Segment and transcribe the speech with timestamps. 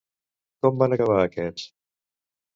[0.65, 1.69] Com van acabar aquests?